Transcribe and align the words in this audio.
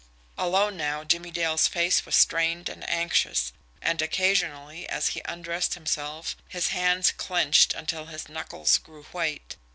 Alone 0.35 0.77
now, 0.77 1.03
Jimmie 1.03 1.29
Dale's 1.29 1.67
face 1.67 2.07
was 2.07 2.15
strained 2.15 2.69
and 2.69 2.83
anxious 2.89 3.53
and, 3.83 4.01
occasionally, 4.01 4.89
as 4.89 5.09
he 5.09 5.21
undressed 5.25 5.75
himself, 5.75 6.35
his 6.47 6.69
hands 6.69 7.11
clenched 7.11 7.75
until 7.75 8.05
his 8.07 8.27
knuckles 8.27 8.79
grew 8.79 9.03
white. 9.11 9.57